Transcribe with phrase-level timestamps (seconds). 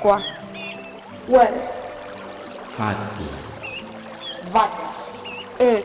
[0.00, 0.32] quatro,
[1.26, 1.62] coelho,
[2.78, 3.24] rato,
[4.50, 4.88] vaca,
[5.60, 5.82] euh.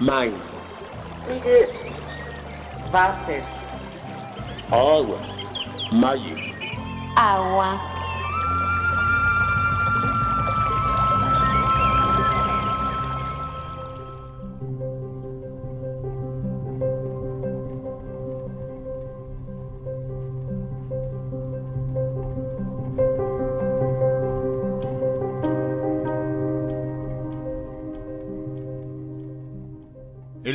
[0.00, 0.34] um, mãe,
[1.26, 3.42] de, váter,
[4.70, 5.18] água,
[5.92, 6.36] maio,
[7.16, 7.95] água.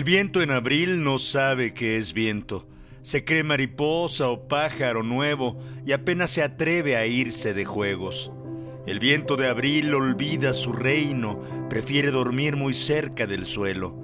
[0.01, 2.67] El viento en abril no sabe qué es viento.
[3.03, 8.31] Se cree mariposa o pájaro nuevo y apenas se atreve a irse de juegos.
[8.87, 11.39] El viento de abril olvida su reino,
[11.69, 13.95] prefiere dormir muy cerca del suelo.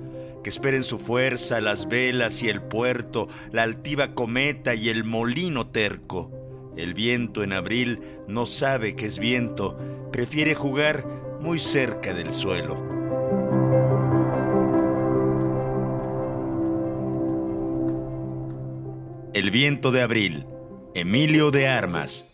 [0.43, 5.65] Que esperen su fuerza las velas y el puerto, la altiva cometa y el molino
[5.65, 6.31] terco.
[6.77, 9.79] El viento en abril no sabe qué es viento,
[10.11, 11.07] prefiere jugar
[11.41, 12.96] muy cerca del suelo.
[19.37, 20.47] El viento de abril.
[20.95, 22.25] Emilio de Armas.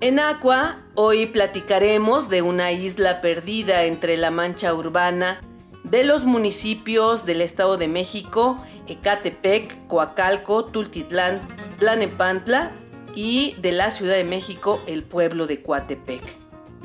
[0.00, 5.42] En Aqua, hoy platicaremos de una isla perdida entre la mancha urbana
[5.84, 11.42] de los municipios del Estado de México, Ecatepec, Coacalco, Tultitlán,
[11.78, 12.72] Tlanepantla
[13.14, 16.22] y de la Ciudad de México, el pueblo de Coatepec.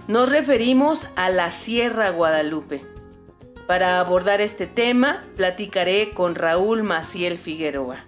[0.07, 2.83] Nos referimos a la Sierra Guadalupe.
[3.67, 8.05] Para abordar este tema, platicaré con Raúl Maciel Figueroa.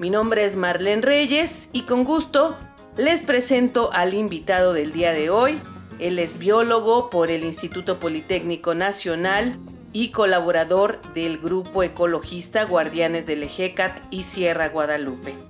[0.00, 2.56] Mi nombre es Marlene Reyes y con gusto
[2.96, 5.58] les presento al invitado del día de hoy.
[6.00, 9.56] Él es biólogo por el Instituto Politécnico Nacional
[9.92, 15.49] y colaborador del grupo ecologista Guardianes del Ejecat y Sierra Guadalupe.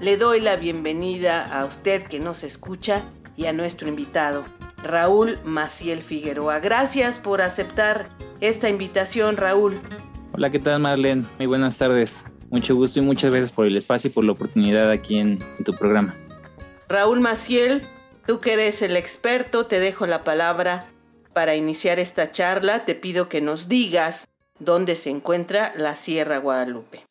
[0.00, 3.02] Le doy la bienvenida a usted que nos escucha
[3.36, 4.44] y a nuestro invitado,
[4.84, 6.60] Raúl Maciel Figueroa.
[6.60, 8.08] Gracias por aceptar
[8.40, 9.80] esta invitación, Raúl.
[10.32, 11.24] Hola, ¿qué tal Marlene?
[11.38, 12.24] Muy buenas tardes.
[12.48, 15.64] Mucho gusto y muchas gracias por el espacio y por la oportunidad aquí en, en
[15.64, 16.14] tu programa.
[16.88, 17.82] Raúl Maciel,
[18.24, 20.86] tú que eres el experto, te dejo la palabra
[21.32, 22.84] para iniciar esta charla.
[22.84, 24.28] Te pido que nos digas
[24.60, 27.07] dónde se encuentra la Sierra Guadalupe.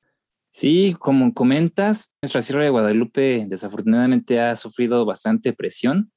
[0.57, 6.11] Sí, como comentas, nuestra Sierra de Guadalupe desafortunadamente ha sufrido bastante presión,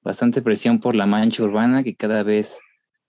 [0.00, 2.58] bastante presión por la mancha urbana que cada vez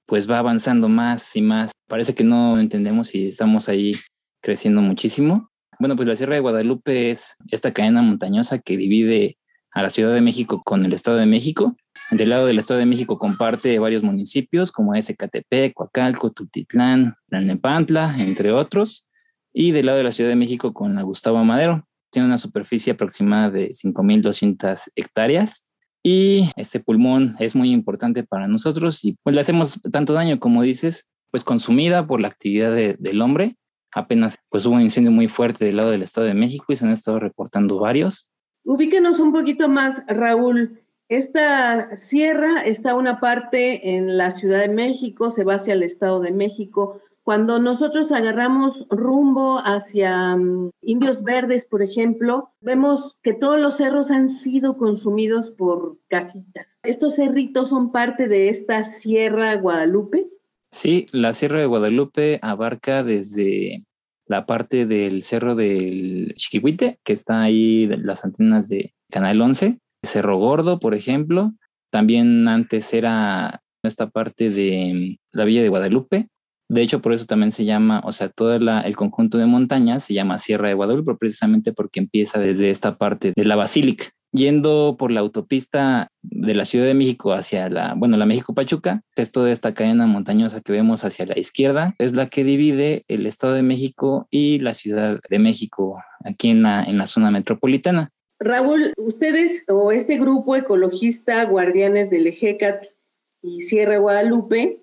[0.06, 1.72] pues va avanzando más y más.
[1.88, 3.94] Parece que no entendemos si estamos ahí
[4.42, 5.50] creciendo muchísimo.
[5.80, 9.38] Bueno, pues la Sierra de Guadalupe es esta cadena montañosa que divide
[9.72, 11.78] a la Ciudad de México con el Estado de México.
[12.12, 15.10] Del lado del Estado de México comparte varios municipios como es
[15.74, 19.08] Coacalco, Tultitlán, Tlalnepantla, entre otros.
[19.54, 21.88] Y del lado de la Ciudad de México con la Gustavo Madero.
[22.12, 25.68] Tiene una superficie aproximada de 5.200 hectáreas.
[26.04, 30.62] Y este pulmón es muy importante para nosotros y pues le hacemos tanto daño como
[30.62, 33.56] dices, pues consumida por la actividad de, del hombre.
[33.94, 36.86] Apenas pues hubo un incendio muy fuerte del lado del Estado de México y se
[36.86, 38.30] han estado reportando varios.
[38.66, 40.82] Ubíquenos un poquito más, Raúl.
[41.10, 46.20] Esta sierra está una parte en la Ciudad de México, se va hacia el Estado
[46.22, 47.02] de México.
[47.24, 54.12] Cuando nosotros agarramos rumbo hacia um, Indios Verdes, por ejemplo, vemos que todos los cerros
[54.12, 56.68] han sido consumidos por casitas.
[56.84, 60.28] ¿Estos cerritos son parte de esta Sierra Guadalupe?
[60.70, 63.86] Sí, la Sierra de Guadalupe abarca desde
[64.26, 70.38] la parte del cerro del Chiquihuite, que está ahí, las antenas de Canal 11, Cerro
[70.38, 71.54] Gordo, por ejemplo.
[71.90, 76.28] También antes era esta parte de la Villa de Guadalupe.
[76.70, 80.14] De hecho, por eso también se llama, o sea, todo el conjunto de montañas se
[80.14, 84.06] llama Sierra de Guadalupe, precisamente porque empieza desde esta parte de la Basílica.
[84.32, 89.32] Yendo por la autopista de la Ciudad de México hacia la, bueno, la México-Pachuca, es
[89.32, 93.54] toda esta cadena montañosa que vemos hacia la izquierda, es la que divide el Estado
[93.54, 98.10] de México y la Ciudad de México, aquí en la, en la zona metropolitana.
[98.40, 102.86] Raúl, ustedes o este grupo ecologista Guardianes del Ejecat
[103.44, 104.83] y Sierra Guadalupe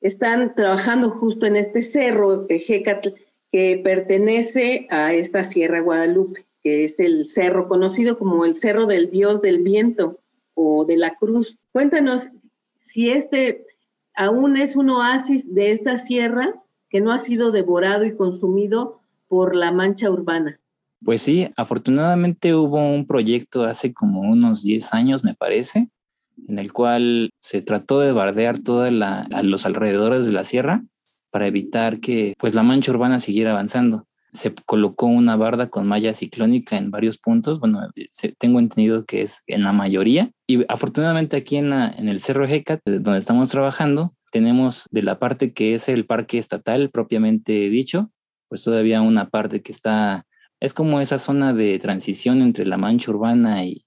[0.00, 3.08] están trabajando justo en este cerro Ejecat
[3.52, 9.10] que pertenece a esta Sierra Guadalupe que es el cerro conocido como el Cerro del
[9.10, 10.18] Dios del Viento
[10.54, 11.58] o de la Cruz.
[11.72, 12.28] Cuéntanos
[12.82, 13.66] si este
[14.14, 16.54] aún es un oasis de esta sierra
[16.88, 20.58] que no ha sido devorado y consumido por la mancha urbana.
[21.02, 25.88] Pues sí, afortunadamente hubo un proyecto hace como unos 10 años, me parece,
[26.48, 30.82] en el cual se trató de bardear todos los alrededores de la sierra
[31.30, 34.06] para evitar que pues la mancha urbana siguiera avanzando.
[34.32, 37.80] Se colocó una barda con malla ciclónica en varios puntos, bueno,
[38.38, 42.46] tengo entendido que es en la mayoría, y afortunadamente aquí en, la, en el Cerro
[42.46, 48.12] Hecat, donde estamos trabajando, tenemos de la parte que es el parque estatal propiamente dicho,
[48.48, 50.26] pues todavía una parte que está,
[50.60, 53.84] es como esa zona de transición entre la mancha urbana y,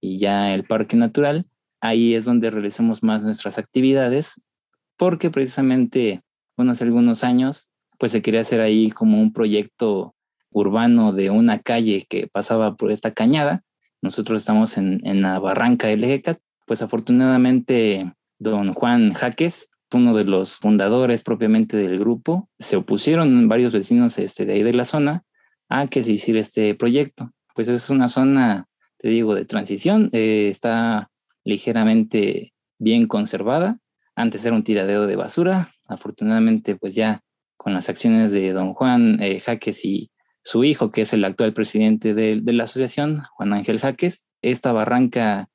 [0.00, 1.46] y ya el parque natural.
[1.80, 4.48] Ahí es donde realizamos más nuestras actividades,
[4.96, 6.22] porque precisamente,
[6.56, 7.68] bueno, hace algunos años,
[7.98, 10.14] pues se quería hacer ahí como un proyecto
[10.50, 13.62] urbano de una calle que pasaba por esta cañada.
[14.02, 16.38] Nosotros estamos en, en la barranca del Ejecat.
[16.66, 23.72] Pues afortunadamente, don Juan Jaques, uno de los fundadores propiamente del grupo, se opusieron varios
[23.72, 25.24] vecinos este, de ahí de la zona
[25.68, 27.32] a que se hiciera este proyecto.
[27.54, 28.66] Pues es una zona,
[28.98, 31.10] te digo, de transición, eh, está
[31.46, 33.78] ligeramente bien conservada.
[34.14, 37.22] Antes era un tiradero de basura, afortunadamente pues ya
[37.56, 40.10] con las acciones de don Juan eh, Jaques y
[40.42, 44.72] su hijo, que es el actual presidente de, de la asociación, Juan Ángel Jaques, esta
[44.72, 45.48] barranca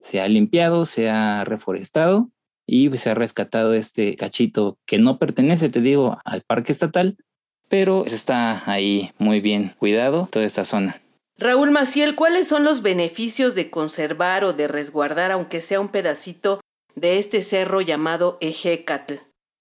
[0.00, 2.30] se ha limpiado, se ha reforestado
[2.66, 7.16] y se ha rescatado este cachito que no pertenece, te digo, al parque estatal,
[7.68, 10.94] pero está ahí muy bien cuidado toda esta zona.
[11.40, 16.60] Raúl Maciel, ¿cuáles son los beneficios de conservar o de resguardar, aunque sea un pedacito,
[16.96, 19.14] de este cerro llamado Ejecatl?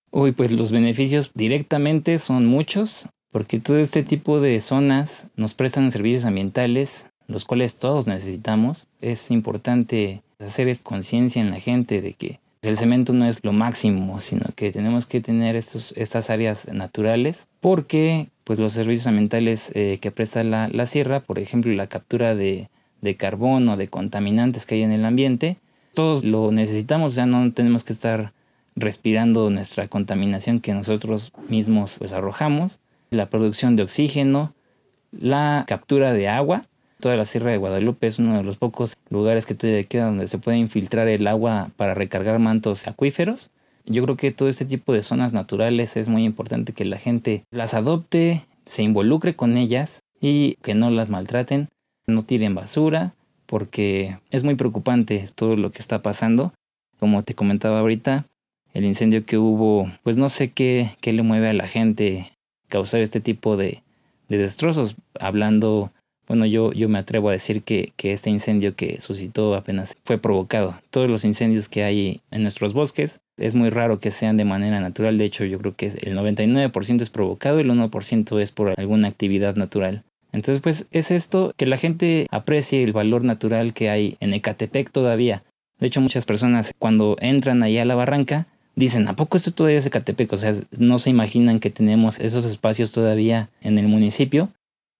[0.10, 5.92] Uy, pues los beneficios directamente son muchos, porque todo este tipo de zonas nos prestan
[5.92, 8.88] servicios ambientales, los cuales todos necesitamos.
[9.00, 14.20] Es importante hacer conciencia en la gente de que el cemento no es lo máximo,
[14.20, 20.00] sino que tenemos que tener estos, estas áreas naturales porque pues, los servicios ambientales eh,
[20.02, 22.70] que presta la, la, sierra, por ejemplo la captura de,
[23.02, 25.58] de carbón o de contaminantes que hay en el ambiente,
[25.94, 28.34] todos lo necesitamos, ya no tenemos que estar
[28.76, 32.80] respirando nuestra contaminación que nosotros mismos pues, arrojamos,
[33.10, 34.54] la producción de oxígeno,
[35.12, 36.64] la captura de agua
[37.00, 40.28] Toda la Sierra de Guadalupe es uno de los pocos lugares que todavía queda donde
[40.28, 43.52] se puede infiltrar el agua para recargar mantos acuíferos.
[43.86, 47.44] Yo creo que todo este tipo de zonas naturales es muy importante que la gente
[47.52, 51.70] las adopte, se involucre con ellas y que no las maltraten,
[52.08, 53.14] no tiren basura,
[53.46, 56.54] porque es muy preocupante todo lo que está pasando.
[57.00, 58.26] Como te comentaba ahorita,
[58.74, 62.32] el incendio que hubo, pues no sé qué, qué le mueve a la gente
[62.70, 63.84] causar este tipo de,
[64.28, 65.92] de destrozos, hablando
[66.28, 70.18] bueno, yo, yo me atrevo a decir que, que, este incendio que suscitó apenas fue
[70.18, 70.76] provocado.
[70.90, 74.82] Todos los incendios que hay en nuestros bosques es muy raro que sean de manera
[74.82, 75.18] natural.
[75.18, 79.08] De hecho, yo creo que el 99% es provocado y el 1% es por alguna
[79.08, 80.04] actividad natural.
[80.34, 84.92] Entonces, pues es esto, que la gente aprecie el valor natural que hay en Ecatepec
[84.92, 85.44] todavía.
[85.80, 89.78] De hecho, muchas personas cuando entran ahí a la barranca dicen, ¿a poco esto todavía
[89.78, 90.34] es Ecatepec?
[90.34, 94.50] O sea, no se imaginan que tenemos esos espacios todavía en el municipio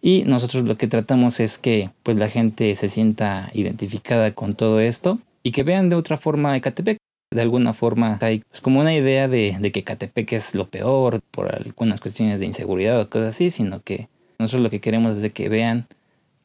[0.02, 4.80] y nosotros lo que tratamos es que pues la gente se sienta identificada con todo
[4.80, 6.98] esto y que vean de otra forma Ecatepec.
[7.34, 11.22] De alguna forma hay pues, como una idea de, de que Ecatepec es lo peor
[11.32, 14.08] por algunas cuestiones de inseguridad o cosas así, sino que
[14.40, 15.88] nosotros lo que queremos es que vean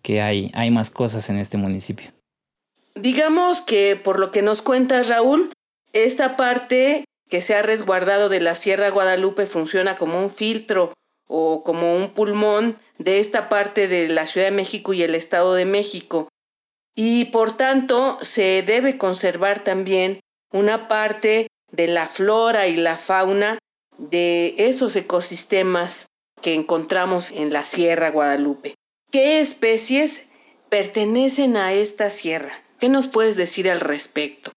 [0.03, 2.11] que hay, hay más cosas en este municipio.
[2.95, 5.53] Digamos que por lo que nos cuentas Raúl,
[5.93, 10.93] esta parte que se ha resguardado de la Sierra Guadalupe funciona como un filtro
[11.27, 15.55] o como un pulmón de esta parte de la Ciudad de México y el Estado
[15.55, 16.29] de México.
[16.95, 20.21] Y por tanto se debe conservar también
[20.53, 23.59] una parte de la flora y la fauna
[23.99, 26.07] de esos ecosistemas
[26.41, 28.75] que encontramos en la Sierra Guadalupe.
[29.11, 30.27] ¿Qué especies
[30.69, 32.53] pertenecen a esta sierra?
[32.79, 34.51] ¿Qué nos puedes decir al respecto?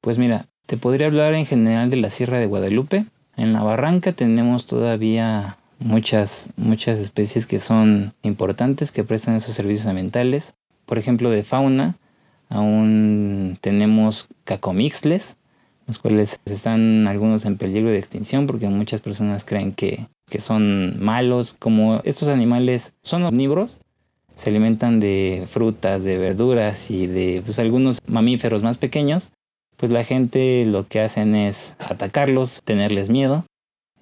[0.00, 3.04] Pues mira, te podría hablar en general de la Sierra de Guadalupe.
[3.36, 9.86] En la barranca tenemos todavía muchas, muchas especies que son importantes, que prestan esos servicios
[9.86, 10.54] ambientales.
[10.86, 11.96] Por ejemplo, de fauna,
[12.48, 15.36] aún tenemos cacomixles,
[15.86, 21.02] los cuales están algunos en peligro de extinción porque muchas personas creen que, que son
[21.02, 21.54] malos.
[21.58, 23.80] Como estos animales son omnívoros,
[24.34, 29.32] se alimentan de frutas, de verduras y de pues, algunos mamíferos más pequeños,
[29.76, 33.44] pues la gente lo que hacen es atacarlos, tenerles miedo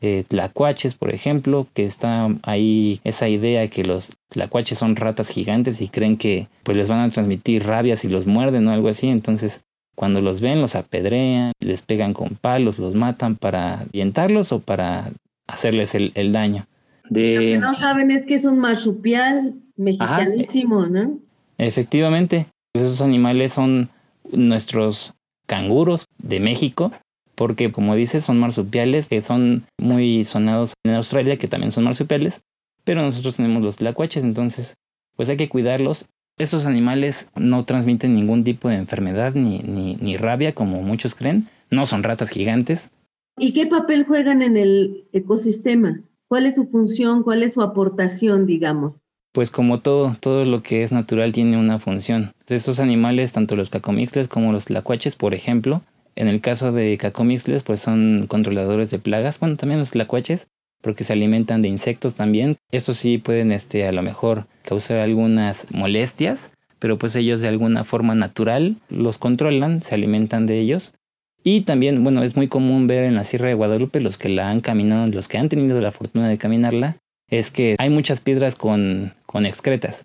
[0.00, 5.80] eh, tlacuaches, por ejemplo, que está ahí esa idea que los tlacuaches son ratas gigantes
[5.80, 9.08] y creen que pues les van a transmitir rabia si los muerden o algo así,
[9.08, 9.64] entonces
[9.96, 15.10] cuando los ven los apedrean, les pegan con palos, los matan para avientarlos o para
[15.46, 16.66] hacerles el, daño.
[17.08, 17.34] De...
[17.34, 21.18] Lo que no saben es que es un marsupial mexicanísimo, ¿no?
[21.56, 23.88] Efectivamente, esos animales son
[24.30, 25.14] nuestros
[25.46, 26.92] canguros de México,
[27.36, 32.42] porque como dices son marsupiales que son muy sonados en Australia, que también son marsupiales,
[32.84, 34.74] pero nosotros tenemos los tlacuaches, entonces
[35.14, 36.08] pues hay que cuidarlos.
[36.38, 41.46] Estos animales no transmiten ningún tipo de enfermedad ni, ni, ni rabia como muchos creen,
[41.70, 42.90] no son ratas gigantes.
[43.38, 46.00] ¿Y qué papel juegan en el ecosistema?
[46.28, 47.22] ¿Cuál es su función?
[47.22, 48.94] ¿Cuál es su aportación, digamos?
[49.32, 52.32] Pues como todo, todo lo que es natural tiene una función.
[52.48, 55.82] Estos animales, tanto los cacomixles como los tlacuaches, por ejemplo,
[56.16, 60.48] en el caso de cacomixles, pues son controladores de plagas, bueno, también los tlacuaches,
[60.82, 62.56] porque se alimentan de insectos también.
[62.72, 67.84] Estos sí pueden, este, a lo mejor causar algunas molestias, pero pues ellos de alguna
[67.84, 70.94] forma natural los controlan, se alimentan de ellos.
[71.42, 74.50] Y también, bueno, es muy común ver en la Sierra de Guadalupe, los que la
[74.50, 76.96] han caminado, los que han tenido la fortuna de caminarla,
[77.28, 80.04] es que hay muchas piedras con, con excretas.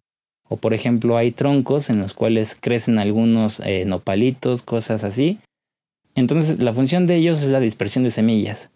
[0.49, 5.39] O por ejemplo, hay troncos en los cuales crecen algunos eh, nopalitos, cosas así.
[6.15, 8.69] Entonces, la función de ellos es la dispersión de semillas.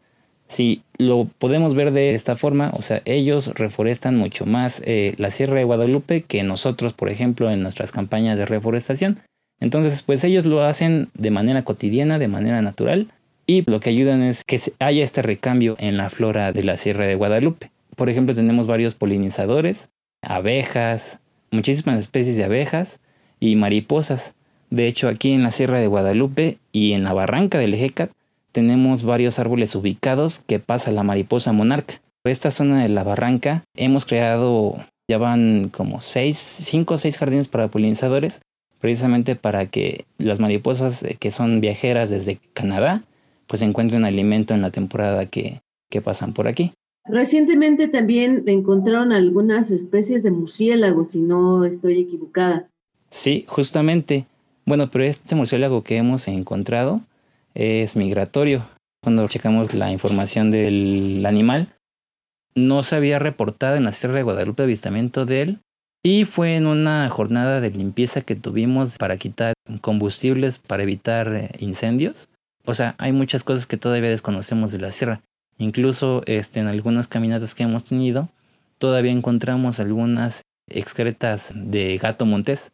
[0.47, 5.31] Si lo podemos ver de esta forma, o sea, ellos reforestan mucho más eh, la
[5.31, 9.19] Sierra de Guadalupe que nosotros, por ejemplo, en nuestras campañas de reforestación.
[9.59, 13.07] Entonces, pues ellos lo hacen de manera cotidiana, de manera natural,
[13.47, 17.07] y lo que ayudan es que haya este recambio en la flora de la Sierra
[17.07, 17.71] de Guadalupe.
[17.95, 19.89] Por ejemplo, tenemos varios polinizadores,
[20.21, 21.19] abejas,
[21.51, 22.99] muchísimas especies de abejas
[23.39, 24.33] y mariposas.
[24.69, 28.11] De hecho, aquí en la Sierra de Guadalupe y en la barranca del Ejecat
[28.51, 31.95] tenemos varios árboles ubicados que pasa la mariposa monarca.
[32.23, 34.75] Esta zona de la barranca hemos creado,
[35.07, 38.41] ya van como seis, cinco o seis jardines para polinizadores
[38.79, 43.03] precisamente para que las mariposas eh, que son viajeras desde Canadá
[43.47, 46.71] pues encuentren alimento en la temporada que, que pasan por aquí.
[47.05, 52.67] Recientemente también encontraron algunas especies de murciélagos, si no estoy equivocada.
[53.09, 54.25] Sí, justamente.
[54.65, 57.01] Bueno, pero este murciélago que hemos encontrado
[57.53, 58.65] es migratorio.
[59.03, 61.67] Cuando checamos la información del animal,
[62.55, 65.59] no se había reportado en la Sierra de Guadalupe avistamiento de él,
[66.03, 71.49] y fue en una jornada de limpieza que tuvimos para quitar combustibles para evitar eh,
[71.59, 72.29] incendios.
[72.63, 75.21] O sea, hay muchas cosas que todavía desconocemos de la sierra.
[75.57, 78.29] Incluso este, en algunas caminatas que hemos tenido,
[78.77, 82.71] todavía encontramos algunas excretas de gato montés.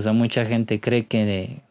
[0.00, 1.62] O sea, mucha gente cree que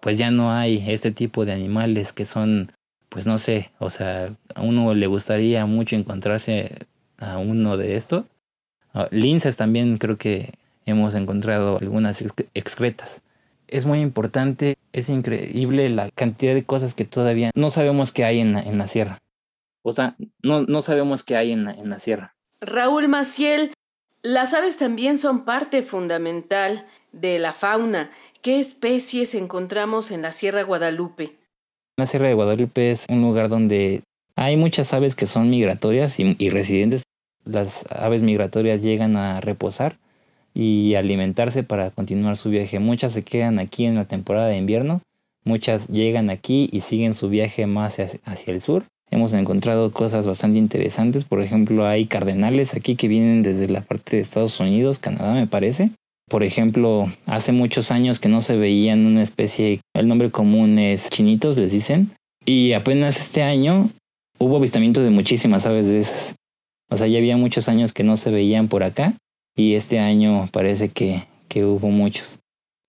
[0.00, 2.72] pues ya no hay este tipo de animales que son,
[3.08, 6.86] pues no sé, o sea, a uno le gustaría mucho encontrarse
[7.18, 8.24] a uno de estos,
[8.92, 10.52] Ah, linces también creo que
[10.84, 12.22] hemos encontrado algunas
[12.54, 13.22] excretas.
[13.68, 18.40] Es muy importante, es increíble la cantidad de cosas que todavía no sabemos que hay
[18.40, 19.18] en la, en la sierra.
[19.82, 22.34] O sea, no, no sabemos qué hay en la, en la sierra.
[22.60, 23.72] Raúl Maciel,
[24.22, 28.10] las aves también son parte fundamental de la fauna.
[28.42, 31.36] ¿Qué especies encontramos en la Sierra Guadalupe?
[31.96, 34.02] La Sierra de Guadalupe es un lugar donde
[34.36, 37.02] hay muchas aves que son migratorias y residentes
[37.44, 39.98] las aves migratorias llegan a reposar
[40.54, 42.78] y alimentarse para continuar su viaje.
[42.78, 45.02] Muchas se quedan aquí en la temporada de invierno,
[45.44, 48.84] muchas llegan aquí y siguen su viaje más hacia, el sur.
[49.20, 54.16] Hemos encontrado cosas bastante interesantes, por ejemplo hay cardenales aquí que vienen desde la parte
[54.16, 55.90] de Estados Unidos, Canadá me parece.
[56.30, 61.10] Por ejemplo, hace muchos años que no se veían una especie, el nombre común es
[61.10, 62.12] chinitos, les dicen,
[62.46, 63.90] y apenas este año
[64.38, 66.34] hubo avistamiento de muchísimas aves de esas.
[66.88, 69.12] O sea, ya había muchos años que no se veían por acá
[69.54, 72.38] y este año parece que, que hubo muchos.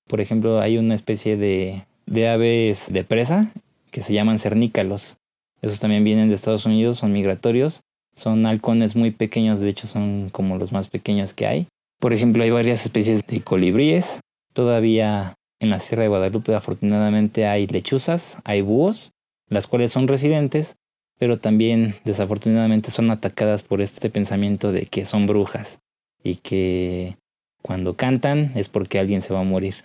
[0.08, 3.52] Por ejemplo, hay una especie de, de aves de presa
[3.92, 5.18] que se llaman cernícalos.
[5.62, 7.82] Esos también vienen de Estados Unidos, son migratorios.
[8.14, 11.68] Son halcones muy pequeños, de hecho son como los más pequeños que hay.
[12.00, 14.20] Por ejemplo, hay varias especies de colibríes.
[14.54, 19.12] Todavía en la Sierra de Guadalupe afortunadamente hay lechuzas, hay búhos,
[19.48, 20.76] las cuales son residentes,
[21.20, 25.80] pero también desafortunadamente son atacadas por este pensamiento de que son brujas
[26.24, 27.16] y que
[27.62, 29.76] cuando cantan es porque alguien se va a morir.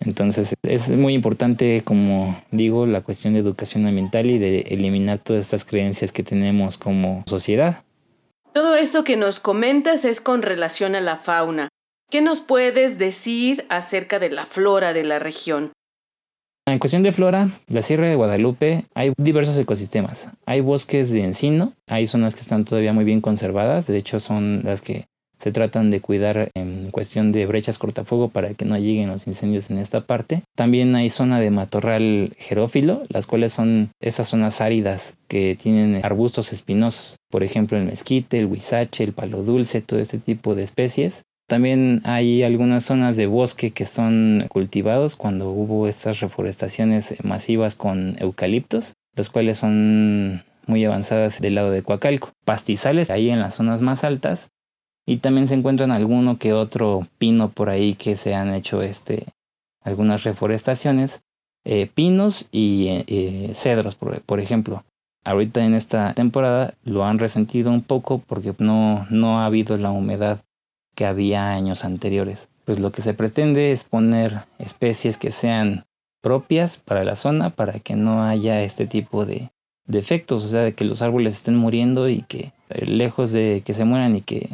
[0.00, 5.44] Entonces es muy importante, como digo, la cuestión de educación ambiental y de eliminar todas
[5.44, 7.84] estas creencias que tenemos como sociedad.
[8.52, 11.68] Todo esto que nos comentas es con relación a la fauna.
[12.10, 15.72] ¿Qué nos puedes decir acerca de la flora de la región?
[16.66, 20.30] En cuestión de flora, la Sierra de Guadalupe hay diversos ecosistemas.
[20.46, 24.62] Hay bosques de encino, hay zonas que están todavía muy bien conservadas, de hecho son
[24.64, 25.06] las que
[25.44, 29.68] se tratan de cuidar en cuestión de brechas cortafuego para que no lleguen los incendios
[29.68, 30.42] en esta parte.
[30.56, 36.54] También hay zona de matorral jerófilo, las cuales son estas zonas áridas que tienen arbustos
[36.54, 41.24] espinosos, por ejemplo el mezquite, el huizache, el palo dulce, todo este tipo de especies.
[41.46, 48.16] También hay algunas zonas de bosque que son cultivados cuando hubo estas reforestaciones masivas con
[48.18, 52.30] eucaliptos, los cuales son muy avanzadas del lado de Coacalco.
[52.46, 54.48] Pastizales ahí en las zonas más altas
[55.06, 59.26] y también se encuentran alguno que otro pino por ahí que se han hecho este,
[59.82, 61.20] algunas reforestaciones,
[61.64, 64.84] eh, pinos y eh, eh, cedros, por, por, ejemplo.
[65.24, 69.90] Ahorita en esta temporada lo han resentido un poco porque no, no ha habido la
[69.90, 70.42] humedad
[70.94, 72.48] que había años anteriores.
[72.64, 75.84] Pues lo que se pretende es poner especies que sean
[76.22, 79.50] propias para la zona para que no haya este tipo de,
[79.86, 83.84] defectos, o sea, de que los árboles estén muriendo y que lejos de que se
[83.84, 84.50] mueran y que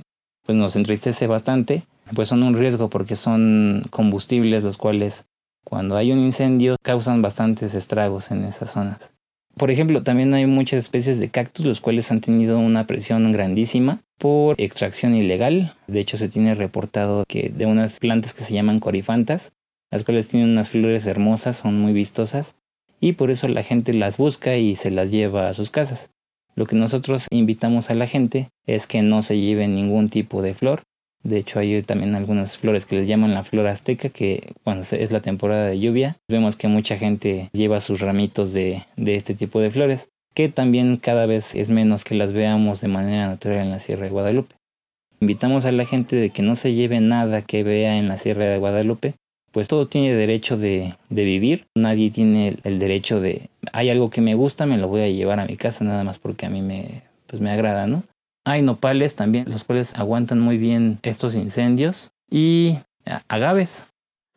[0.50, 5.24] pues nos entristece bastante, pues son un riesgo porque son combustibles los cuales
[5.62, 9.12] cuando hay un incendio causan bastantes estragos en esas zonas.
[9.56, 14.00] Por ejemplo, también hay muchas especies de cactus los cuales han tenido una presión grandísima
[14.18, 15.72] por extracción ilegal.
[15.86, 19.52] De hecho, se tiene reportado que de unas plantas que se llaman corifantas,
[19.92, 22.56] las cuales tienen unas flores hermosas, son muy vistosas,
[22.98, 26.10] y por eso la gente las busca y se las lleva a sus casas.
[26.60, 30.52] Lo que nosotros invitamos a la gente es que no se lleve ningún tipo de
[30.52, 30.82] flor.
[31.22, 35.10] De hecho, hay también algunas flores que les llaman la flor azteca, que cuando es
[35.10, 39.58] la temporada de lluvia, vemos que mucha gente lleva sus ramitos de, de este tipo
[39.58, 43.70] de flores, que también cada vez es menos que las veamos de manera natural en
[43.70, 44.54] la Sierra de Guadalupe.
[45.18, 48.44] Invitamos a la gente de que no se lleve nada que vea en la Sierra
[48.44, 49.14] de Guadalupe,
[49.52, 54.34] pues todo tiene derecho de, vivir, nadie tiene el, derecho de, hay algo que me
[54.34, 57.02] gusta, me lo voy a llevar a mi casa nada más porque a mí me,
[57.26, 58.02] pues me agrada, ¿no?
[58.44, 62.78] Hay nopales también, los cuales aguantan muy bien estos incendios y
[63.28, 63.86] agaves.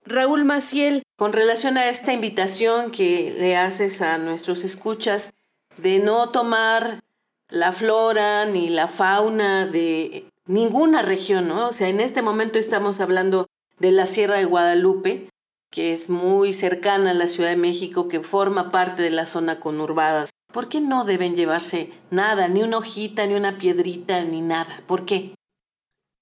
[0.05, 5.31] Raúl Maciel, con relación a esta invitación que le haces a nuestros escuchas
[5.77, 7.01] de no tomar
[7.49, 11.69] la flora ni la fauna de ninguna región, ¿no?
[11.69, 13.47] O sea, en este momento estamos hablando
[13.79, 15.27] de la Sierra de Guadalupe,
[15.71, 19.59] que es muy cercana a la Ciudad de México, que forma parte de la zona
[19.59, 20.29] conurbada.
[20.53, 24.83] ¿Por qué no deben llevarse nada, ni una hojita, ni una piedrita, ni nada?
[24.85, 25.33] ¿Por qué?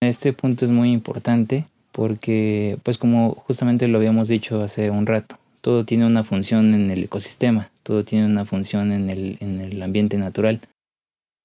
[0.01, 5.37] Este punto es muy importante porque, pues como justamente lo habíamos dicho hace un rato,
[5.59, 9.81] todo tiene una función en el ecosistema, todo tiene una función en el, en el
[9.83, 10.61] ambiente natural.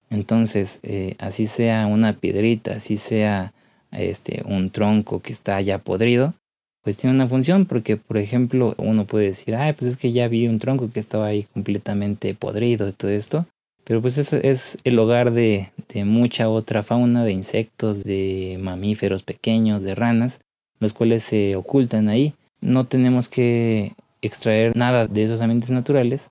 [0.09, 3.53] Entonces, eh, así sea una piedrita, así sea
[3.92, 6.35] este, un tronco que está ya podrido,
[6.83, 10.29] pues tiene una función porque, por ejemplo, uno puede decir, ay, pues es que ya
[10.29, 13.46] vi un tronco que estaba ahí completamente podrido y todo esto,
[13.85, 19.22] pero pues eso es el hogar de, de mucha otra fauna, de insectos, de mamíferos
[19.22, 20.40] pequeños, de ranas,
[20.81, 22.35] los cuales se ocultan ahí.
[22.61, 26.31] No tenemos que extraer nada de esos ambientes naturales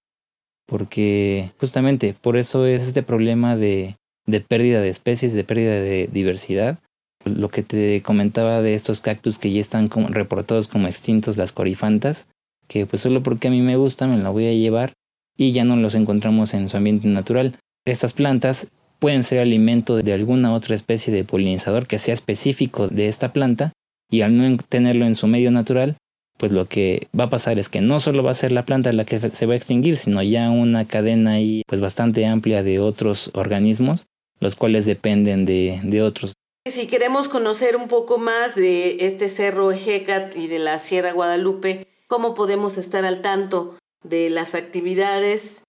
[0.66, 6.10] porque justamente por eso es este problema de, de pérdida de especies, de pérdida de
[6.12, 6.80] diversidad,
[7.26, 12.28] lo que te comentaba de estos cactus que ya están reportados como extintos, las corifantas,
[12.68, 14.94] que pues solo porque a mí me gusta me la voy a llevar
[15.38, 17.56] y ya no los encontramos en su ambiente natural.
[17.86, 18.68] Estas plantas
[19.00, 23.74] pueden ser alimento de alguna otra especie de polinizador que sea específico de esta planta
[24.10, 25.98] y al no tenerlo en su medio natural,
[26.38, 28.94] pues lo que va a pasar es que no solo va a ser la planta
[28.94, 32.80] la que se va a extinguir, sino ya una cadena ahí pues bastante amplia de
[32.80, 34.06] otros organismos,
[34.40, 36.35] los cuales dependen de, de otros.
[36.68, 41.86] Si queremos conocer un poco más de este cerro Ejecat y de la Sierra Guadalupe,
[42.08, 45.62] ¿cómo podemos estar al tanto de las actividades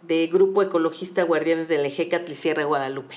[0.00, 3.16] de Grupo Ecologista Guardianes del Ejecat y Sierra Guadalupe?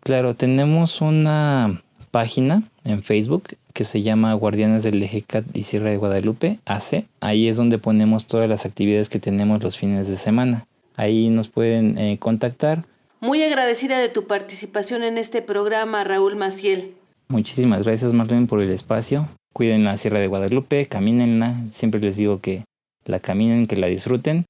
[0.00, 5.96] Claro, tenemos una página en Facebook que se llama Guardianes del Ejecat y Sierra de
[5.96, 7.06] Guadalupe, AC.
[7.20, 10.66] Ahí es donde ponemos todas las actividades que tenemos los fines de semana.
[10.96, 12.84] Ahí nos pueden eh, contactar
[13.20, 16.94] muy agradecida de tu participación en este programa, Raúl Maciel.
[17.28, 19.28] Muchísimas gracias, Marlene, por el espacio.
[19.52, 21.54] Cuiden la Sierra de Guadalupe, camínenla.
[21.70, 22.64] Siempre les digo que
[23.04, 24.44] la caminen, que la disfruten.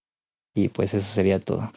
[0.55, 1.70] Y pues eso sería todo.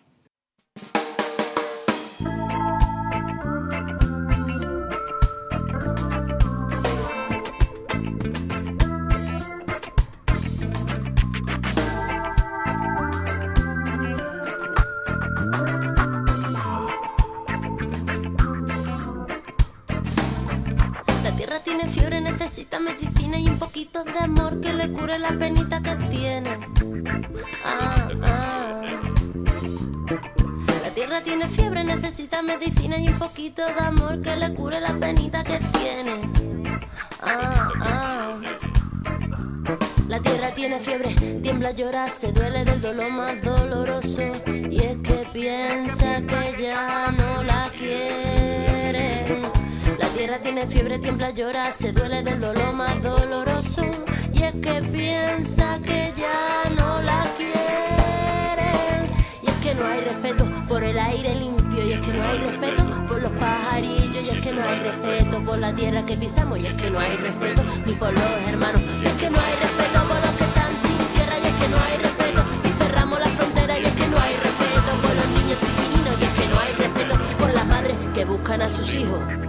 [50.59, 53.85] Tiene fiebre, tiembla, llora, se duele del dolor más doloroso.
[54.33, 59.07] Y es que piensa que ya no la quieren.
[59.41, 61.85] Y es que no hay respeto por el aire limpio.
[61.85, 64.21] Y es que no hay respeto por los pajarillos.
[64.21, 66.59] Y es que no hay respeto por la tierra que pisamos.
[66.59, 68.81] Y es que no hay respeto ni por los hermanos.
[69.01, 71.39] Y es que no hay respeto por los que están sin tierra.
[71.39, 72.43] Y es que no hay respeto.
[72.65, 73.79] Y cerramos la frontera.
[73.79, 76.19] Y es que no hay respeto por los niños chiquininos.
[76.19, 79.48] Y es que no hay respeto por las madres que buscan a sus hijos.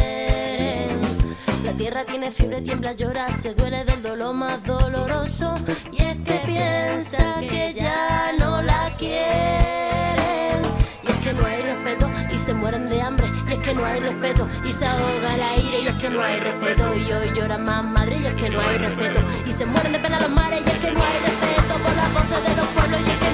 [1.81, 5.55] Tierra tiene fiebre, tiembla, llora, se duele del dolor más doloroso.
[5.91, 10.61] Y es que piensa que ya no la quieren.
[11.01, 13.27] Y es que no hay respeto y se mueren de hambre.
[13.49, 15.79] Y es que no hay respeto y se ahoga el aire.
[15.81, 18.15] Y es que no hay respeto y hoy llora más madre.
[18.19, 20.61] Y es que no hay respeto y se mueren de pena los mares.
[20.63, 22.99] Y es que no hay respeto por las voces de los pueblos.
[22.99, 23.30] Y es que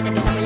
[0.00, 0.37] no hay respeto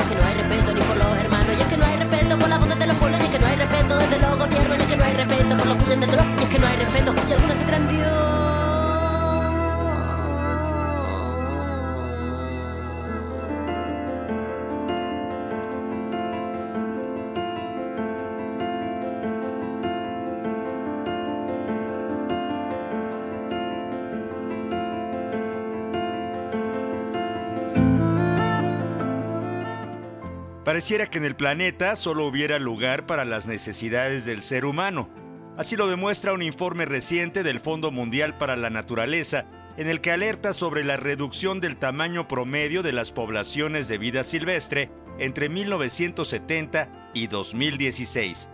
[30.73, 35.11] Pareciera que en el planeta solo hubiera lugar para las necesidades del ser humano.
[35.59, 39.45] Así lo demuestra un informe reciente del Fondo Mundial para la Naturaleza,
[39.77, 44.25] en el que alerta sobre la reducción del tamaño promedio de las poblaciones de vida
[44.25, 48.49] silvestre entre 1970 y 2016.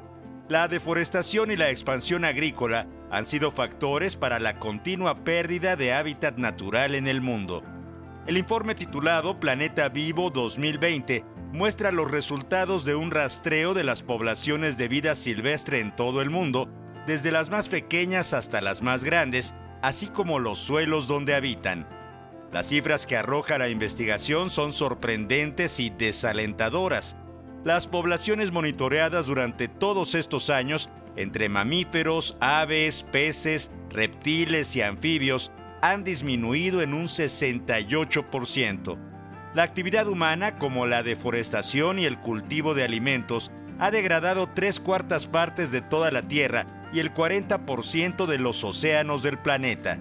[0.48, 6.36] La deforestación y la expansión agrícola han sido factores para la continua pérdida de hábitat
[6.36, 7.62] natural en el mundo.
[8.26, 14.76] El informe titulado Planeta Vivo 2020 muestra los resultados de un rastreo de las poblaciones
[14.76, 16.68] de vida silvestre en todo el mundo,
[17.06, 21.88] desde las más pequeñas hasta las más grandes, así como los suelos donde habitan.
[22.52, 27.16] Las cifras que arroja la investigación son sorprendentes y desalentadoras.
[27.64, 35.50] Las poblaciones monitoreadas durante todos estos años, entre mamíferos, aves, peces, reptiles y anfibios,
[35.82, 39.07] han disminuido en un 68%.
[39.54, 45.26] La actividad humana, como la deforestación y el cultivo de alimentos, ha degradado tres cuartas
[45.26, 49.98] partes de toda la Tierra y el 40% de los océanos del planeta.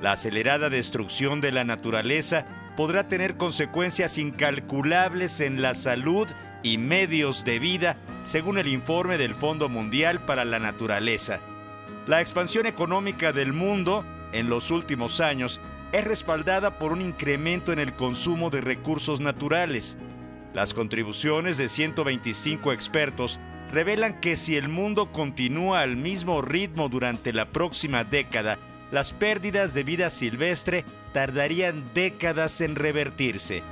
[0.00, 6.28] La acelerada destrucción de la naturaleza podrá tener consecuencias incalculables en la salud
[6.62, 11.40] y medios de vida, según el informe del Fondo Mundial para la Naturaleza.
[12.06, 15.60] La expansión económica del mundo en los últimos años
[15.94, 19.96] es respaldada por un incremento en el consumo de recursos naturales.
[20.52, 23.38] Las contribuciones de 125 expertos
[23.70, 28.58] revelan que si el mundo continúa al mismo ritmo durante la próxima década,
[28.90, 33.62] las pérdidas de vida silvestre tardarían décadas en revertirse.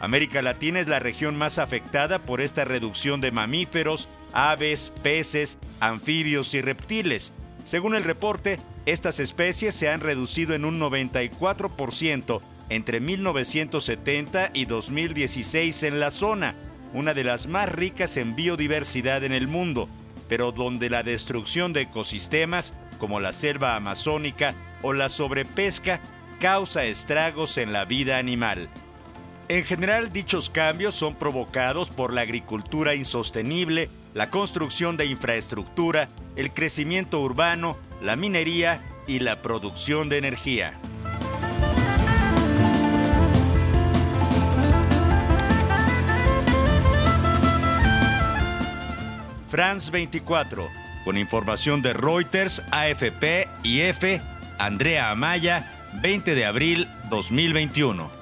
[0.00, 6.54] América Latina es la región más afectada por esta reducción de mamíferos, aves, peces, anfibios
[6.54, 7.32] y reptiles,
[7.64, 15.82] Según el reporte, estas especies se han reducido en un 94% entre 1970 y 2016
[15.84, 16.56] en la zona,
[16.92, 19.88] una de las más ricas en biodiversidad en el mundo,
[20.28, 26.00] pero donde la destrucción de ecosistemas como la selva amazónica o la sobrepesca
[26.40, 28.68] causa estragos en la vida animal.
[29.48, 36.52] En general, dichos cambios son provocados por la agricultura insostenible, la construcción de infraestructura, el
[36.52, 40.78] crecimiento urbano, la minería y la producción de energía.
[49.48, 50.68] France 24,
[51.04, 54.22] con información de Reuters, AFP y F,
[54.58, 58.21] Andrea Amaya, 20 de abril 2021.